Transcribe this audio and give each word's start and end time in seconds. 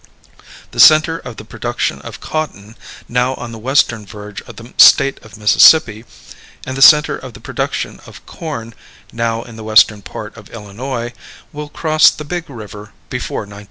The 0.71 0.79
center 0.79 1.19
of 1.19 1.37
the 1.37 1.45
production 1.45 1.99
of 2.01 2.19
cotton, 2.21 2.75
now 3.07 3.35
on 3.35 3.51
the 3.51 3.59
western 3.59 4.03
verge 4.03 4.41
of 4.49 4.55
the 4.55 4.73
State 4.77 5.19
of 5.21 5.37
Mississippi, 5.37 6.05
and 6.65 6.75
the 6.75 6.81
center 6.81 7.15
of 7.15 7.33
the 7.35 7.39
production 7.39 7.99
of 8.07 8.25
corn, 8.25 8.73
now 9.13 9.43
in 9.43 9.57
the 9.57 9.63
western 9.63 10.01
part 10.01 10.35
of 10.35 10.49
Illinois, 10.49 11.13
will 11.53 11.69
cross 11.69 12.09
the 12.09 12.25
big 12.25 12.49
river 12.49 12.93
before 13.11 13.41
1910. 13.41 13.59